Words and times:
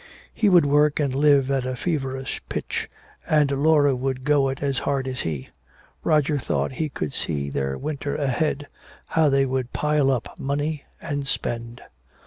He 0.33 0.49
would 0.49 0.65
work 0.65 0.99
and 0.99 1.13
live 1.13 1.51
at 1.51 1.63
a 1.63 1.75
feverish 1.75 2.41
pitch, 2.49 2.89
and 3.27 3.51
Laura 3.51 3.95
would 3.95 4.23
go 4.23 4.49
it 4.49 4.63
as 4.63 4.79
hard 4.79 5.07
as 5.07 5.19
he. 5.21 5.49
Roger 6.03 6.39
thought 6.39 6.71
he 6.71 6.89
could 6.89 7.13
see 7.13 7.51
their 7.51 7.77
winter 7.77 8.15
ahead. 8.15 8.65
How 9.09 9.29
they 9.29 9.45
would 9.45 9.73
pile 9.73 10.09
up 10.09 10.39
money 10.39 10.85
and 10.99 11.27
spend! 11.27 11.81